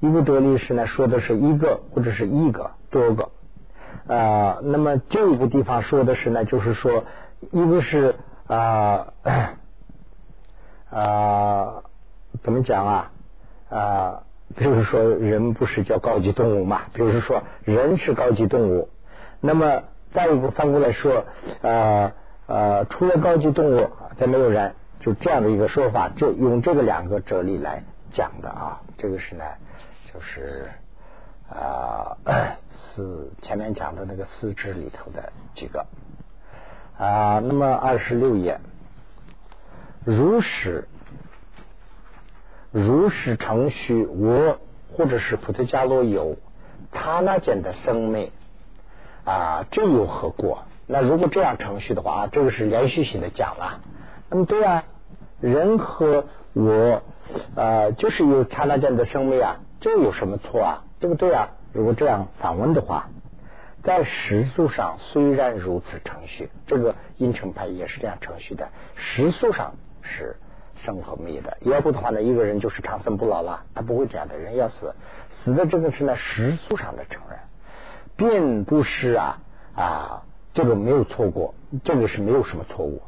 [0.00, 3.28] 一个哲理是呢，说的是一个或者是一个多个。
[4.06, 7.04] 啊，那么这个地方说的是呢，就是说，
[7.50, 8.14] 一个是
[8.46, 9.12] 啊
[10.92, 11.82] 啊，
[12.42, 13.10] 怎么讲啊？
[13.70, 14.22] 啊，
[14.54, 16.82] 比如说人不是叫高级动物嘛？
[16.92, 18.90] 比如说人是高级动物，
[19.40, 21.24] 那么再一个反过来说，
[21.62, 22.12] 呃
[22.46, 28.78] 呃，除了高级动物，再没有人，就这样的一个说法，就用这个两个哲理来讲的啊。
[28.98, 29.44] 这个是呢，
[30.12, 30.68] 就是
[31.48, 32.14] 啊
[32.74, 35.86] 四前面讲的那个四肢里头的几个
[36.98, 37.38] 啊。
[37.38, 38.60] 那么二十六页，
[40.04, 40.88] 如实。
[42.70, 44.58] 如实程序，我
[44.92, 46.36] 或者是菩提伽罗有
[46.92, 48.32] 刹那间的生灭
[49.24, 50.64] 啊，这有何过？
[50.86, 53.80] 那如果这样程序的话，这个是连续性的讲了。
[54.30, 54.84] 那么对啊，
[55.40, 57.02] 人和我
[57.54, 60.84] 啊，就是有刹那间的生灭啊，这有什么错啊？
[60.98, 61.50] 对不对啊？
[61.72, 63.10] 如果这样反问的话，
[63.82, 70.36] 在时速上虽然如此程序，这个阴程派也是这样程序的，时速上是。
[70.74, 74.36] 生和灭的，要不的话呢，一个人就是长生不老了，他不会这样的。
[74.36, 74.92] 人要死，
[75.30, 77.38] 死的这个是呢时速上的承认，
[78.16, 79.38] 并不是啊
[79.76, 83.00] 啊，这个没有错过，这个是没有什么错误。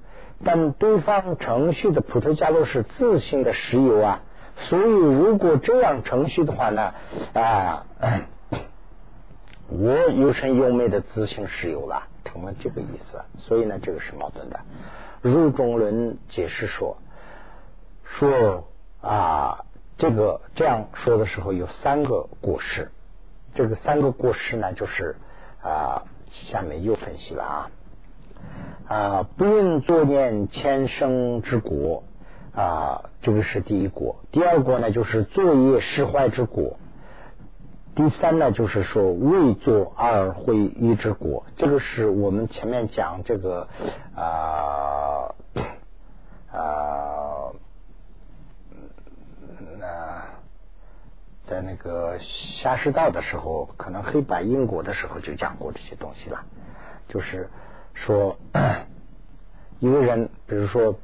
[0.44, 4.20] 但对方程序的普特加罗是自信的石油啊，
[4.57, 6.94] 所以如果这样程序的话呢
[7.33, 7.87] 啊，
[9.68, 13.20] 我有成优美的自信石油了，成了这个意思。
[13.38, 14.61] 所以呢，这个是矛盾的。
[15.30, 16.96] 入中论解释说。
[18.04, 18.68] 说
[19.00, 19.64] 啊，
[19.98, 22.90] 这个这样说的时候有三个过失，
[23.54, 25.16] 这个三个过失呢，就是
[25.62, 27.70] 啊，下面又分析了啊。
[28.87, 32.04] 啊，不应作念千生之果
[32.54, 36.78] 啊，这个是第一果；第二果呢，就是作业失坏之果；
[37.94, 41.44] 第三呢，就是说未作二会一之果。
[41.57, 43.68] 这个是我们前面讲这个
[44.16, 45.35] 啊
[46.50, 47.52] 啊。
[49.78, 50.24] 那
[51.46, 56.44] 在那个下士道的时候，可能黑白因果的时候就讲过这些东西了。
[57.09, 57.48] 就是
[57.92, 58.37] 说，
[59.78, 60.96] 一个人，比如说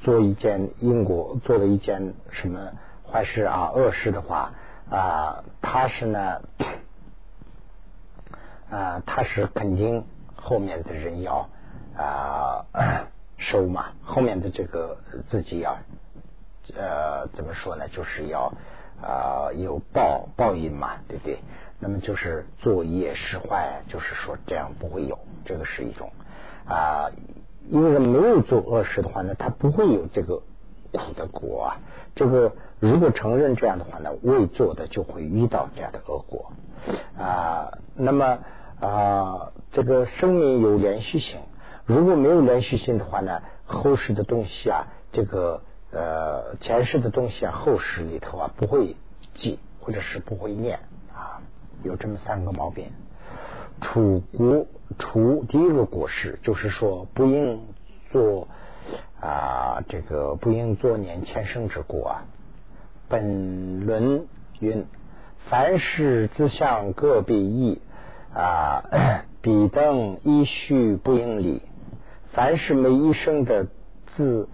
[0.00, 2.72] 做一件因果，做了一件什么
[3.10, 4.52] 坏事啊、恶事的话
[4.92, 6.42] 啊，他是呢
[8.70, 10.04] 啊，他是肯定
[10.36, 11.48] 后面的人要
[11.96, 12.66] 啊
[13.38, 15.78] 收嘛，后面的这个自己要。
[16.76, 17.88] 呃，怎么说呢？
[17.88, 18.52] 就是要
[19.02, 21.40] 啊有报报应嘛，对不对？
[21.80, 26.12] 那么就是作业失坏，就是说这样不会有，这个是一种
[26.68, 27.10] 啊。
[27.68, 30.40] 因为他没有做恶事的话呢，他不会有这个
[30.92, 31.80] 苦的果啊。
[32.14, 36.52] 这个如果承认这样的话呢，未做的就会遇到这样的恶果
[37.18, 37.78] 啊。
[37.94, 38.38] 那么
[38.80, 41.40] 啊，这个生命有连续性，
[41.86, 45.62] 如果没有连续性的话呢，后世的东西啊，这个。
[45.94, 48.96] 呃，前世的东西啊，后世里头啊不会
[49.34, 50.78] 记，或者是不会念
[51.14, 51.42] 啊，
[51.82, 52.86] 有这么三个毛病。
[53.82, 54.64] 楚国
[54.98, 57.60] 除第一个国事，就是说不应
[58.10, 58.48] 做
[59.22, 62.24] 啊，这个不应作年前生之故啊。
[63.08, 64.26] 本论
[64.60, 64.84] 云：
[65.48, 67.80] 凡事自相各必异
[68.34, 68.84] 啊，
[69.40, 71.62] 彼等依序不应理。
[72.32, 73.68] 凡是每一生的
[74.14, 74.48] 字。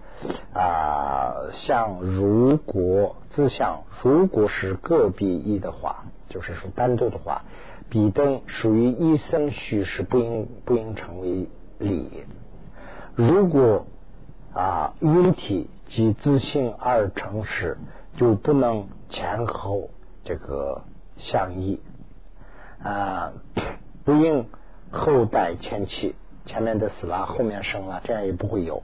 [0.52, 7.44] 啊，像如果自相如果是个别异的话，就是说单独的话，
[7.88, 12.24] 彼等属于一生虚是不应不应成为理。
[13.14, 13.86] 如果
[14.58, 17.78] 啊因体及自性而成时，
[18.16, 19.90] 就不能前后
[20.24, 20.82] 这个
[21.16, 21.80] 相依
[22.82, 23.32] 啊，
[24.04, 24.48] 不应
[24.90, 26.14] 后代前期，
[26.46, 28.82] 前面的死了，后面生了，这样也不会有，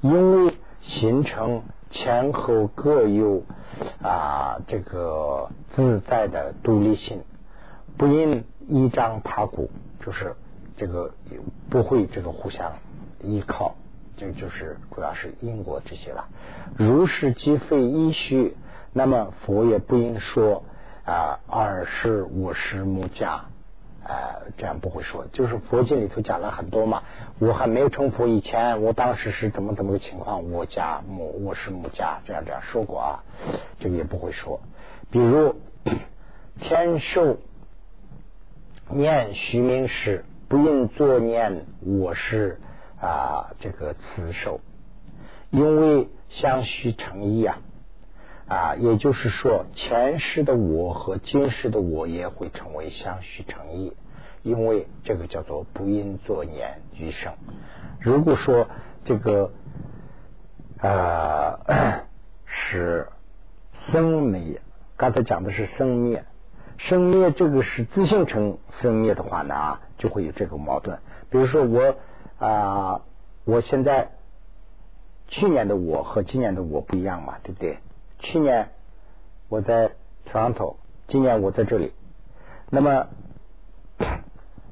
[0.00, 0.54] 因为。
[0.84, 3.44] 形成前后各有
[4.02, 7.22] 啊这个自在的独立性，
[7.96, 9.70] 不应依仗他故，
[10.00, 10.34] 就是
[10.76, 11.14] 这个
[11.70, 12.72] 不会这个互相
[13.22, 13.76] 依靠，
[14.16, 16.28] 这就是主要是因果这些了。
[16.76, 18.56] 如是即非依虚，
[18.92, 20.64] 那么佛也不应说
[21.04, 23.44] 啊二是我是母家。
[24.04, 27.04] 呃，这样不会说，就是佛经里头讲了很多嘛。
[27.38, 30.50] 我还没有成佛以前，我当时是怎么怎么个情况？
[30.50, 33.22] 我家母，我是母家，这样这样说过啊，
[33.78, 34.58] 这个也不会说。
[35.12, 35.54] 比如
[36.58, 37.38] 天寿
[38.90, 42.58] 念虚名时，不应作念我是
[43.02, 44.60] 啊这个慈寿，
[45.50, 47.58] 因为相续成一啊
[48.48, 53.92] 啊，也就是说前世的我和今世的我也会成为相续成一。
[54.42, 57.32] 因为这个叫做不因作念余生。
[58.00, 58.66] 如果说
[59.04, 59.52] 这个
[60.80, 62.02] 呃
[62.44, 63.06] 是
[63.72, 64.60] 生灭。
[64.96, 66.24] 刚才讲的是生灭，
[66.78, 70.98] 生灭这个是自性成生灭的话呢，就会有这个矛盾。
[71.30, 71.96] 比如说我
[72.44, 73.02] 啊，
[73.44, 74.10] 我现在
[75.28, 77.78] 去年的我和今年的我不一样嘛，对不对？
[78.18, 78.70] 去年
[79.48, 79.92] 我在
[80.30, 80.76] Toronto，
[81.06, 81.92] 今年我在这里，
[82.68, 83.06] 那么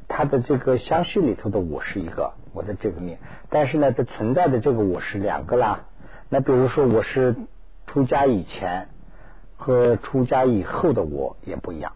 [0.08, 5.86] 他的这个相续里头的我是一个我的这个命，但是呢，它存在的这个我是两个啦。
[6.28, 7.36] 那比如说我是
[7.86, 8.88] 出家以前。
[9.62, 11.92] 和出家以后的我也不一样，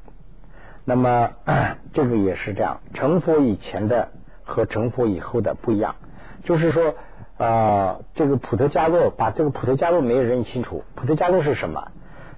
[0.84, 1.30] 那么
[1.94, 4.10] 这个也是这样，成佛以前的
[4.44, 5.96] 和成佛以后的不一样，
[6.44, 6.94] 就是说
[7.38, 11.88] 啊，这个普特伽罗把这个普特伽罗没有认清楚，普特伽罗是什么？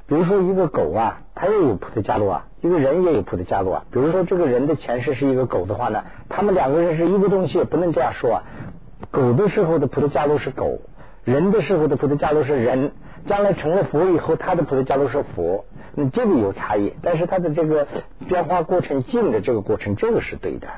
[0.07, 3.85] 比如说一个狗啊，它也有普特伽罗啊，一个人也有普特伽罗啊。
[3.91, 8.43] 比如说这个人的前世是一个狗的话呢，他们两个人是一个东西，不能这样说啊。
[9.11, 10.81] 狗的时候的普特伽罗是狗，
[11.25, 12.93] 人的时候的普特伽罗是人。
[13.27, 15.65] 将来成了佛以后，他的菩提伽罗是佛，
[15.97, 17.89] 那这个有差异，但是他的这个
[18.29, 20.69] 变化过程、静的这个过程，这个是对的。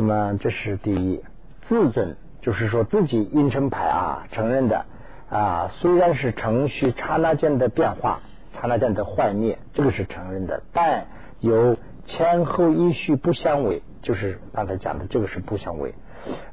[0.00, 1.20] 那么这是第一，
[1.68, 4.86] 自尊就是说自己因成牌啊，承认的
[5.28, 8.22] 啊，虽然是程序刹那间的变化，
[8.54, 11.04] 刹那间的幻灭，这个是承认的，但
[11.40, 15.94] 有前后依序不相违，就是刚才讲的这个是不相违。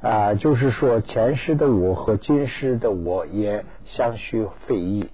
[0.02, 5.10] 啊，就是说前世的我和今世的我也相续非异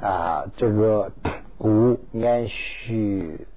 [0.00, 1.10] 啊，这个
[1.58, 3.48] 故延续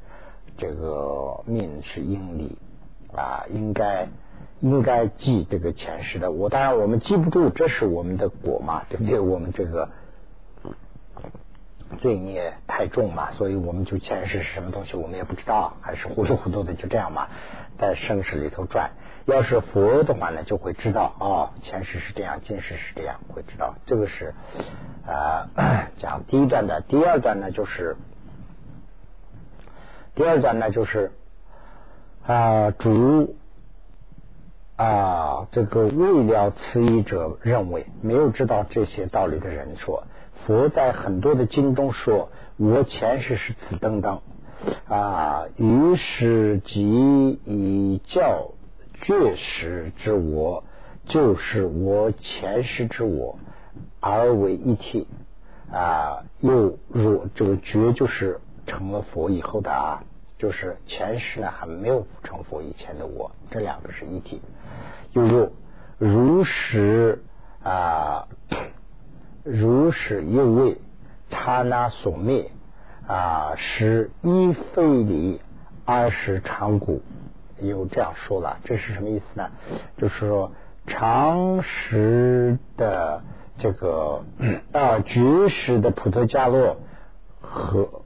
[0.58, 2.58] 这个命是应理
[3.15, 4.08] 啊，应该
[4.60, 9.20] 应该记这个前世的我，当然我们记不住，这是我们的果嘛，对不对？
[9.20, 9.89] 我们这个
[12.00, 17.28] 罪孽太重嘛，所以我们就前世是什么东西我们也不知道，还是糊里糊涂的就这样嘛，
[17.78, 18.91] 在生死里头转。
[19.26, 24.34] 要是佛的话呢，就会知道哦，前世是这样，今世是这样，会知道这个是
[25.06, 25.50] 啊
[25.98, 26.82] 讲第一段的。
[26.88, 27.98] 第二段呢，就是
[30.15, 31.12] 第二段呢，就是
[32.27, 33.35] 啊主
[34.75, 40.03] 啊这个未了此意者认为，没有知道这些道理的人说，
[40.45, 44.21] 佛在很多的经中说，我前世是此等等
[44.87, 48.51] 啊，于是即以教。
[49.03, 50.63] 觉识之我，
[51.05, 53.37] 就是我前世之我，
[53.99, 55.07] 而为一体
[55.71, 56.25] 啊。
[56.39, 60.03] 又若这个觉，就是成了佛以后的啊，
[60.38, 64.41] 就是前世呢还没有成佛以前的我，这两个是一体。
[65.13, 65.52] 又如
[65.97, 67.23] 如实
[67.63, 68.28] 啊，
[69.43, 70.78] 如实又为
[71.30, 72.52] 刹那所灭
[73.08, 75.41] 啊，是一非离，
[75.86, 77.02] 二是长故。
[77.60, 79.50] 又这样说了，这是什么意思呢？
[79.97, 80.52] 就是说，
[80.86, 83.23] 常识的
[83.58, 84.23] 这个
[84.71, 86.78] 啊，觉识的普特伽罗
[87.41, 88.04] 和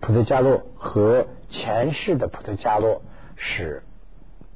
[0.00, 3.02] 普特伽罗和前世的普特伽罗
[3.36, 3.82] 是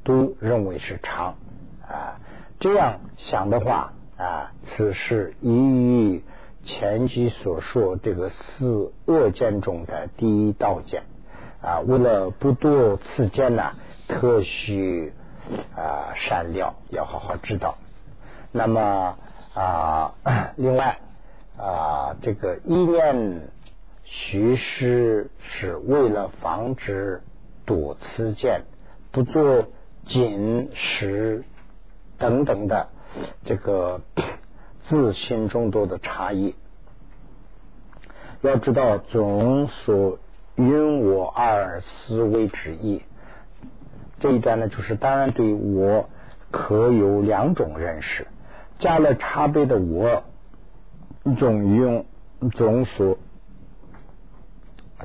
[0.04, 1.36] 都认为是常
[1.86, 2.18] 啊。
[2.58, 6.24] 这样想的话啊，此事依于
[6.64, 11.02] 前期所说这个四恶见中的第一道见
[11.60, 11.80] 啊。
[11.80, 13.72] 为了不多次见呢。
[14.08, 15.12] 特需
[15.74, 17.76] 啊善料要好好知道。
[18.52, 19.18] 那么
[19.52, 20.14] 啊，
[20.54, 20.98] 另外
[21.58, 23.50] 啊，这个意念
[24.08, 27.20] 虚实是为了防止
[27.64, 28.62] 多次见，
[29.10, 29.66] 不做
[30.06, 31.44] 紧实
[32.16, 32.88] 等等的
[33.44, 34.00] 这个
[34.88, 36.54] 自心中多的差异。
[38.42, 40.18] 要知道总所
[40.54, 43.02] 因我二思维之意。
[44.20, 46.08] 这一段呢，就是当然对我
[46.52, 48.26] 可有两种认识，
[48.78, 50.22] 加了差别的我
[51.38, 52.06] 总用
[52.52, 53.18] 总所，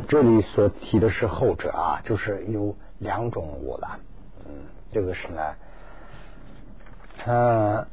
[0.07, 3.99] 这里所提的是后者啊，就是有两种我了，
[4.45, 4.51] 嗯，
[4.91, 5.55] 这个是呢，
[7.25, 7.85] 嗯，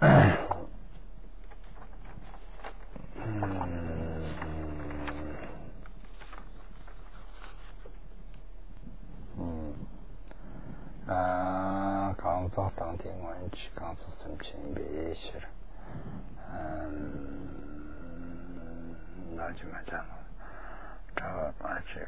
[9.38, 9.74] 嗯。
[11.08, 15.44] 啊，刚早当天晚去，刚早生病没些了。
[16.52, 16.90] 嗯，
[19.34, 20.17] 那就没讲了。
[21.18, 21.24] 这
[21.66, 22.06] 而且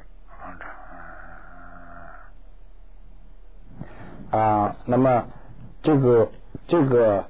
[4.30, 5.26] 啊，啊，那么
[5.82, 6.30] 这个
[6.66, 7.24] 这个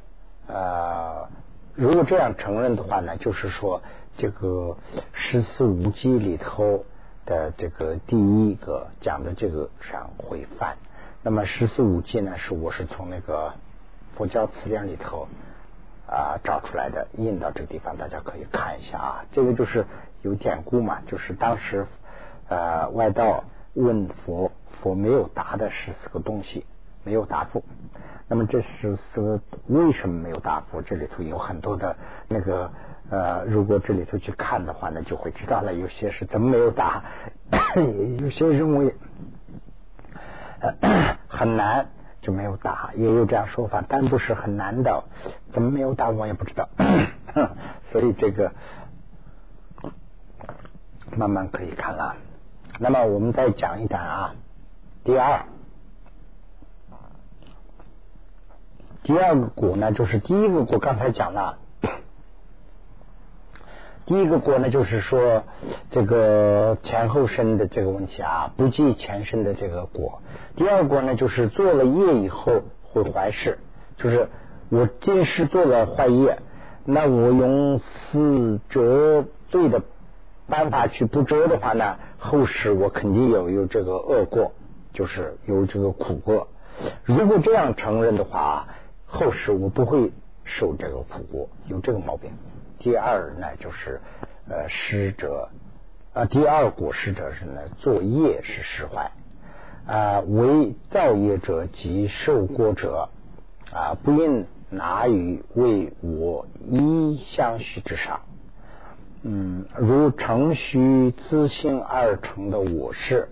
[0.47, 1.29] 啊，
[1.75, 3.83] 如果这样承认的话呢，就是说
[4.19, 4.77] 这个
[5.13, 6.85] 十四无记里头
[7.25, 10.77] 的这个第一个讲的这个上会犯。
[11.23, 12.37] 那么十四五戒呢？
[12.39, 13.53] 是我是从那个
[14.15, 15.29] 佛教词典里头
[16.07, 19.25] 啊找出来的，印到这个地方，大家可以看一下啊。
[19.33, 19.85] 这个就是
[20.23, 21.87] 有典故嘛，就是当时
[22.49, 23.45] 呃外道
[23.75, 26.67] 问佛，佛没有答的十四个东西，
[27.05, 27.65] 没有答复。
[28.29, 30.83] 那么这十四个为什么没有答复？
[30.83, 31.97] 这里头有很多的
[32.29, 32.71] 那个
[33.11, 35.75] 呃，如果这里头去看的话呢，就会知道了。
[35.75, 37.03] 有些是怎么没有答，
[38.21, 38.95] 有些认为
[41.27, 41.89] 很难
[42.21, 45.03] 就没有答，也有这样说法，但不是很难的，
[45.53, 46.69] 怎么没有答我也不知道。
[47.91, 48.53] 所以这个
[51.17, 52.17] 慢慢可以看了。
[52.79, 54.35] 那么我们再讲一讲啊，
[55.05, 55.45] 第二。
[59.03, 61.59] 第二个果呢，就是第一个果，刚才讲了。
[64.07, 65.45] 第一个果呢，就是说
[65.91, 70.23] 这个前后生的这个问题啊，不计前生的这个果。
[70.55, 73.59] 第二个果呢，就是做了业以后会坏事，
[73.97, 74.29] 就是
[74.69, 76.39] 我今世做了坏业，
[76.85, 79.83] 那我用死折罪的
[80.51, 84.53] 办法去不周的话呢，后世我肯定有有这个恶过，
[84.93, 86.49] 就是有这个苦过。
[87.05, 88.67] 如果这样承认的话。
[89.13, 90.13] 后世我不会
[90.45, 92.31] 受这个苦过，有这个毛病。
[92.79, 94.01] 第二呢，就是
[94.49, 95.49] 呃失者
[96.13, 99.11] 啊，第二果失者是呢，作业是失坏
[99.85, 103.09] 啊，为造业者及受过者
[103.73, 108.21] 啊，不应拿于为我一相续之上。
[109.23, 113.29] 嗯，如程序自性而成的我是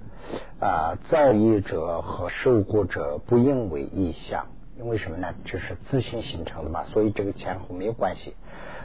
[0.61, 4.47] 啊，造业者和受过者不应为一相。
[4.79, 5.35] 因为什么呢？
[5.45, 8.37] 这是自行形成的嘛，所以这个前后没有关系。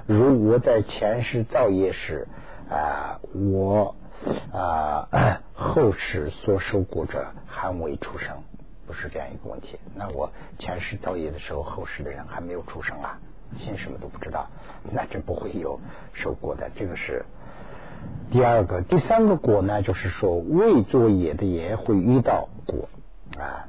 [0.08, 2.28] 如我在前世造业时
[2.70, 3.96] 啊，我
[4.52, 5.08] 啊
[5.54, 8.38] 后世所受果者还未出生，
[8.88, 9.78] 不是这样一个问题。
[9.94, 13.20] 那我前世造业的时候，后世的人还没有出生啊，
[13.58, 14.48] 心什么都不知道，
[14.92, 15.80] 那这不会有
[16.14, 16.70] 受果的。
[16.76, 17.26] 这个是
[18.32, 22.90] 第二个，第三个果呢，就是说未作业的也会遇到果
[23.38, 23.68] 啊。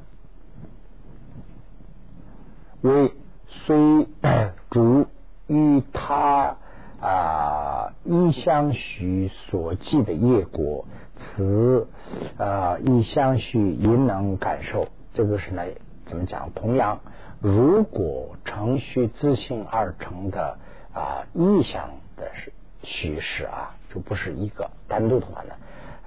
[2.82, 3.12] 为
[3.47, 4.09] 虽
[4.70, 5.07] 主
[5.47, 6.57] 与他
[7.01, 11.89] 啊一相许所记的业果，此
[12.37, 14.89] 啊一相许应能感受。
[15.14, 15.62] 这个是呢
[16.07, 16.51] 怎么讲？
[16.55, 17.01] 同样，
[17.45, 20.57] 如果程序自性而成的
[20.95, 22.51] 啊意象的是
[22.82, 25.55] 叙事啊，就不是一个单独的话呢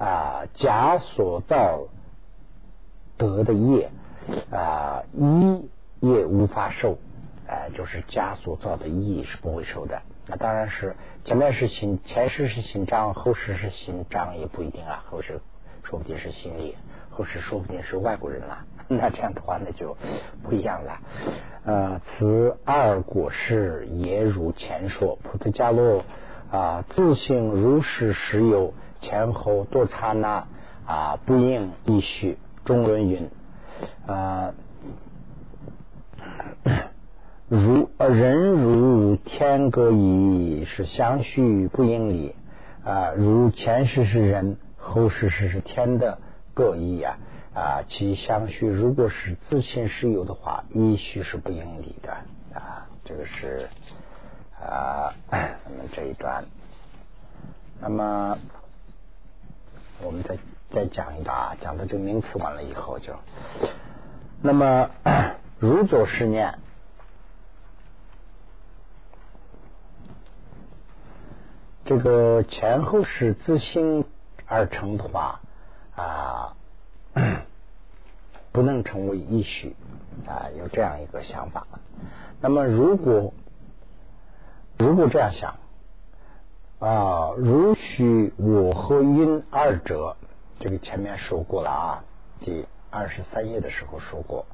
[0.03, 1.83] 啊假所造
[3.17, 3.91] 得的业
[4.51, 5.69] 啊一。
[5.99, 6.99] 业无法受，
[7.47, 9.99] 哎，就是假所造的业是不会受的。
[10.27, 15.03] 那当然是前面是心，前世是心障，后世是心障也不一定啊。
[15.09, 15.41] 后世
[15.83, 16.75] 说不定是心力，
[17.09, 18.63] 后世说不定是外国人了。
[18.97, 19.95] 那这样的话，那就
[20.43, 20.99] 不一样了。
[21.65, 26.03] 呃，此二果是也如前说，菩提伽罗
[26.51, 30.47] 啊，自性如是实有，前后多刹那
[30.85, 32.37] 啊，不应一序。
[32.65, 33.29] 中论云
[34.07, 34.53] 啊。
[37.47, 42.35] 如人如天各异，是相续不应理
[42.83, 43.11] 啊。
[43.15, 46.17] 如前世是人，后世是是天的
[46.53, 47.17] 各异啊
[47.57, 47.83] 啊。
[47.87, 52.11] 其相续如果是自信是有的话，依序是不应理的
[52.53, 52.87] 啊。
[53.03, 53.69] 这个是
[54.61, 55.37] 啊， 那
[55.75, 56.45] 么这一段，
[57.79, 58.37] 那么
[60.01, 60.37] 我们再
[60.71, 63.13] 再讲一段啊，讲到这个名词完了以后就，
[64.41, 64.89] 那么。
[65.59, 66.59] 如作是念，
[71.83, 74.05] 这个前后是自心
[74.45, 75.41] 而成的话
[75.95, 76.55] 啊，
[78.57, 79.75] 不能成为一虚
[80.25, 81.67] 啊，有这样一个想法。
[82.41, 83.31] 那么如果
[84.79, 85.53] 如果这样想
[86.79, 90.17] 啊，如许我和因二者，
[90.59, 92.03] 这个前面说过了啊，
[92.39, 94.47] 第二十三页的时候说过。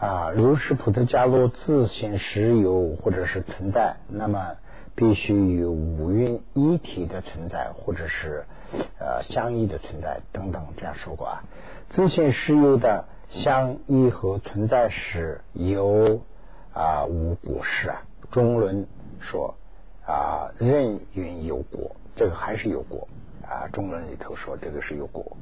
[0.00, 4.56] 啊，如是菩提伽罗自性实有或者是存在，那么
[4.96, 8.46] 必须与五蕴一体的存在，或者是
[8.98, 11.44] 呃相依的存在等等，这样说过啊。
[11.90, 16.20] 自性实有的相依和存在时有
[16.72, 18.02] 啊无果是啊。
[18.30, 18.86] 中论
[19.20, 19.54] 说
[20.06, 23.08] 啊任云有果，这个还是有果
[23.42, 23.68] 啊。
[23.72, 25.36] 中论里头说这个是有果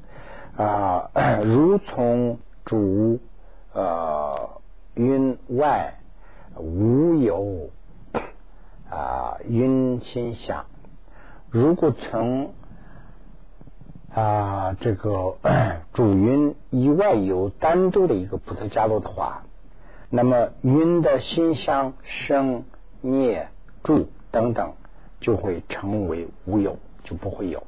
[0.56, 1.10] 啊，
[1.44, 3.18] 如从主。
[3.78, 4.48] 呃，
[4.94, 5.92] 云外
[6.56, 7.68] 无有
[8.88, 10.64] 啊，云心想。
[11.50, 12.54] 如果从
[14.14, 15.36] 啊这个
[15.92, 19.42] 主云以外有单独的一个菩萨伽罗的话，
[20.10, 22.64] 那么云的心相生
[23.00, 23.48] 灭、
[23.82, 24.72] 住等等，
[25.20, 27.62] 就会成为无有，就不会有。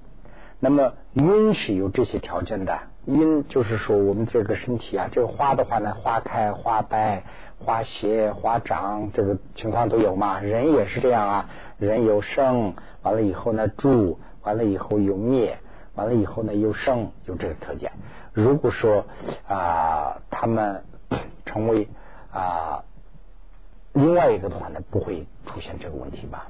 [0.60, 7.22] 那么因是有这些条件的，因就是说我们这个身体啊，这个花的话呢，花开花败、
[7.60, 10.40] 花谢花长，这个情况都有嘛。
[10.40, 15.58] 人也是这样啊，人有生，完了以后呢住，完了以后有灭，
[15.98, 17.90] 完了以后呢又生，有这个特点。
[18.32, 19.04] 如果说
[19.48, 20.84] 啊，他们
[21.44, 21.88] 成为
[22.32, 22.84] 啊
[23.94, 26.46] 另外一个的话呢，不会出现这个问题吧？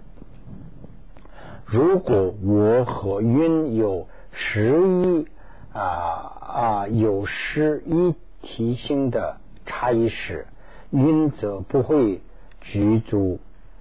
[1.65, 5.27] 如果我和云有十一
[5.73, 10.47] 啊啊有十一提性的差异时，
[10.91, 12.21] 云则不会
[12.61, 13.41] 居住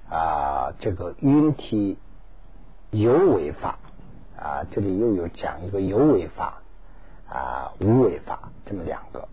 [0.09, 1.97] 啊这个云体
[2.91, 3.79] 有为法
[4.47, 6.61] 啊，这里又有讲一个有为法
[7.29, 9.27] 啊无为法这么两个，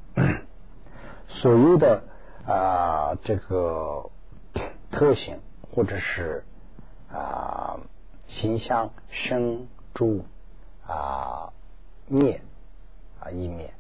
[1.29, 2.03] 所有的
[2.47, 4.11] 啊这个
[4.91, 5.39] 特性
[5.71, 6.45] 或者是
[7.13, 7.79] 啊。
[8.27, 10.25] 形象生住
[10.89, 11.53] 啊
[12.09, 12.41] 灭
[13.21, 13.73] 啊一灭，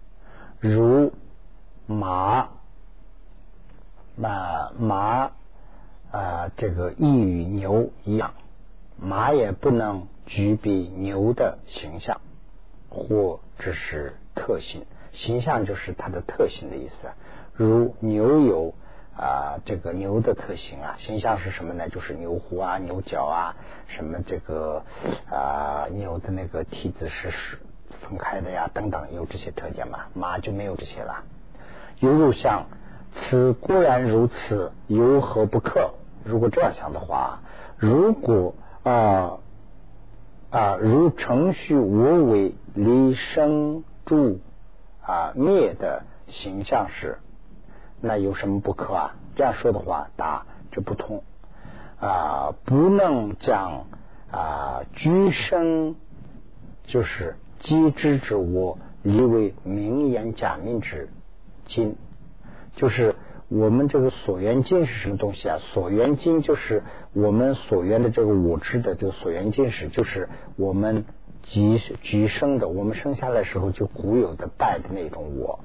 [0.60, 1.12] 如
[1.86, 2.50] 马
[4.16, 5.32] 马马
[6.12, 8.34] 啊这个异与牛一样，
[8.96, 12.20] 马也不能举比牛的形象
[12.88, 17.08] 或者是特性，形象就是它的特性的意思，
[17.52, 18.74] 如牛有。
[19.16, 21.88] 啊，这个牛的特性啊，形象是什么呢？
[21.88, 23.54] 就是牛胡啊、牛角啊，
[23.86, 24.82] 什么这个
[25.30, 27.56] 啊牛的那个蹄子是是
[28.00, 30.00] 分开的呀，等等，有这些特点嘛？
[30.14, 31.22] 马就没有这些了。
[32.00, 32.66] 犹如像
[33.14, 35.94] 此固然如此，有何不可？
[36.24, 37.38] 如果这样想的话，
[37.76, 38.52] 如果
[38.84, 39.38] 啊
[40.50, 44.38] 啊如程序无为离生住
[45.02, 47.18] 啊灭的形象是。
[48.00, 49.14] 那有什么不可啊？
[49.34, 51.24] 这样说的话，答就不通
[51.98, 53.86] 啊，不能将
[54.30, 55.96] 啊居生
[56.84, 61.08] 就是机知之我，以为名言假名之
[61.64, 61.96] 经，
[62.76, 63.14] 就是
[63.54, 65.58] 我们这个所缘境是什么东西啊？
[65.72, 66.82] 所缘境就是
[67.12, 71.04] 我们所缘的这个我知的这个所缘境是，就是我们
[71.42, 75.60] 即即生的，我们生下来时候就固有的带的那种我。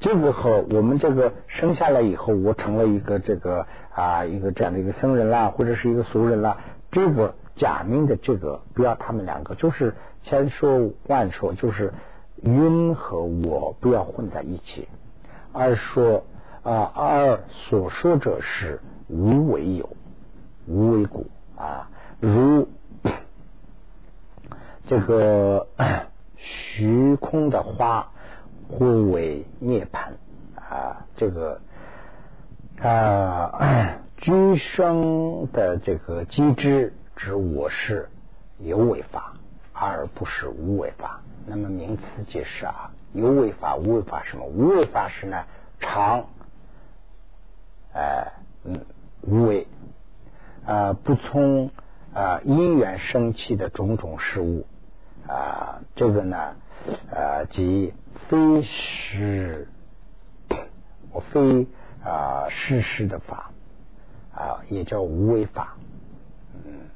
[0.00, 6.58] 这个和我们这个生下来以后，我成了一个这个啊一个这样的一个僧人啦，或者是一个俗人啦，
[6.90, 11.94] 这个假名的这个不要他们两个，就是千说万说，就是
[12.42, 14.88] 云和我不要混在一起，
[15.52, 16.24] 而说
[16.62, 19.88] 啊而所说者是无为有，
[20.66, 21.88] 无为故啊，
[22.20, 22.68] 如
[24.86, 25.66] 这个
[26.36, 28.06] 虚空的花。
[28.72, 30.12] 或为涅盘
[30.54, 31.60] 啊，这个
[32.80, 38.08] 啊居生的这个机制指我是
[38.60, 39.32] 有为法，
[39.72, 41.20] 而不是无为法。
[41.46, 44.44] 那么名词解释啊，有为法、无为法什么？
[44.44, 45.44] 无为法是呢，
[45.80, 46.24] 常
[47.92, 48.32] 哎
[48.64, 48.84] 嗯
[49.22, 49.66] 无为
[50.66, 51.70] 啊，不从
[52.14, 54.66] 啊因缘生起的种种事物
[55.26, 56.36] 啊，这个呢
[57.12, 57.92] 啊即。
[58.28, 59.66] 非是，
[61.10, 61.66] 我非
[62.04, 63.50] 啊事实的法
[64.32, 65.76] 啊，也叫无为法。
[66.64, 66.90] 嗯，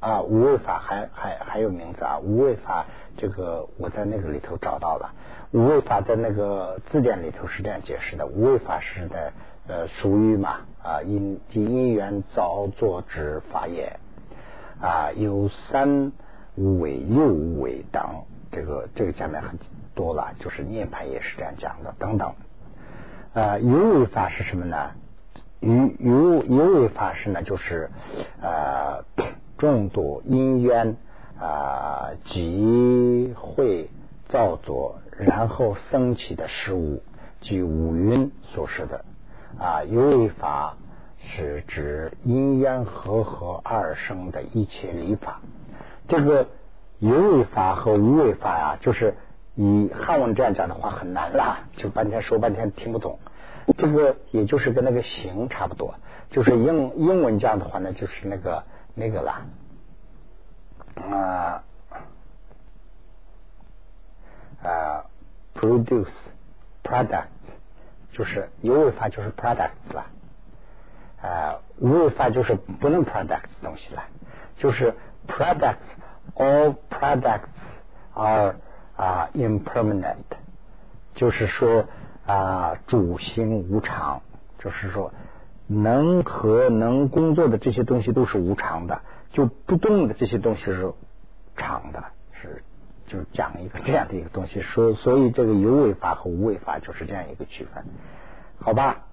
[0.00, 2.86] 啊，无为法还还还有名字啊，无为法
[3.16, 5.14] 这个我在那个里头找到了，
[5.56, 9.32] 无为法在那个字典里头是这样解释的：无为法是的
[9.66, 13.98] 呃俗语嘛啊因因缘造作之法也
[14.78, 16.12] 啊有三
[16.56, 18.04] 无为又无为等。
[18.52, 19.58] 这个这个下面很
[19.94, 22.34] 多了，就是涅槃也是这样讲的，等等。
[23.32, 24.90] 呃，有为法是什么呢？
[25.60, 27.88] 有有有为法是呢，就是
[28.42, 29.04] 呃
[29.56, 30.96] 众多因缘
[31.40, 33.88] 啊集会
[34.28, 37.02] 造作，然后升起的事物，
[37.40, 39.04] 即五蕴所示的
[39.58, 39.84] 啊。
[39.84, 40.76] 有为法
[41.18, 45.40] 是指因缘和合而生的一切理法，
[46.08, 46.46] 这个。
[46.98, 49.14] 有为法和无为法呀，就是
[49.54, 53.18] 以汉文这样讲的话很难啦，就半天说半天听不懂。
[53.76, 55.96] 这个也就是跟那个行差不多，
[56.30, 58.64] 就是英英文讲的话呢，就是那个
[58.94, 59.42] 那个啦
[60.94, 61.62] 啊
[64.66, 65.04] 呃
[65.54, 66.10] ，produce
[66.82, 67.28] product，
[68.10, 70.06] 就是有为法就是 products 了
[71.22, 74.02] 啊，无为法就是不能 products 东西了，
[74.56, 74.92] 就是
[75.28, 75.76] products
[76.34, 77.46] all products
[78.14, 78.56] are
[78.96, 80.16] 啊 impermanent，
[81.14, 81.84] 就是说
[82.26, 84.20] 啊主心无常，
[84.58, 85.12] 就是说
[85.68, 89.00] 能和能工作的这些东西都是无常的，
[89.30, 90.92] 就不动的这些东西是
[91.56, 92.02] 常的，
[92.32, 92.64] 是
[93.06, 94.60] 就讲一个这样的一个东西。
[94.60, 97.84] 说所以这个有为法和无为法就是这样一个区分，
[98.58, 99.04] 好吧？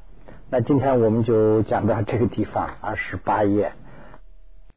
[0.50, 3.74] 那今天我们就讲到这个地方，二十八页。